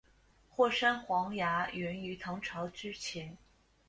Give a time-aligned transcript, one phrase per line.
[0.49, 3.37] 霍山黄芽源于唐朝之前。